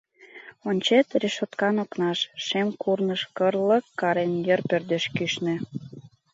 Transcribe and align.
Ончет 0.69 1.07
решоткан 1.21 1.75
окнаш: 1.83 2.19
Шем 2.45 2.67
курныж, 2.81 3.21
кыр-лык 3.37 3.85
Карен, 3.99 4.31
йыр 4.47 4.61
пӧрдеш 4.69 5.03
кӱшнӧ. 5.15 5.55